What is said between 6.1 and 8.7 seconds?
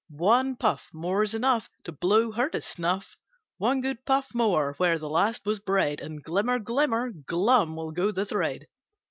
glimmer, glimmer, glum will go the thread!"